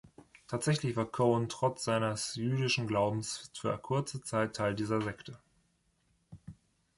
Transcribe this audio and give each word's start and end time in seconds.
Tatsächlich 0.47 0.95
war 0.95 1.05
Cohen 1.05 1.47
trotz 1.47 1.83
seines 1.83 2.33
jüdischen 2.33 2.87
Glaubens 2.87 3.51
für 3.53 3.77
kurze 3.77 4.23
Zeit 4.23 4.55
Teil 4.55 4.73
dieser 4.73 4.99
Sekte. 4.99 5.37